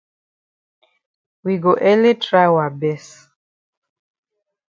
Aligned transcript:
We 1.45 1.53
go 1.65 1.71
ele 1.91 2.11
try 2.25 2.45
wa 2.55 2.65
best. 2.81 3.13